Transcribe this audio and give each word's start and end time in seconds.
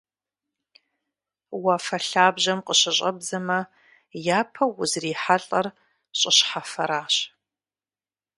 Уафэ 1.63 1.97
лъабжьэм 2.07 2.59
къыщыщӀэбдзэмэ, 2.65 3.59
япэу 4.37 4.71
узрихьэлӀэр 4.81 5.67
щӀы 6.19 6.31
щхьэфэращ. 6.37 7.15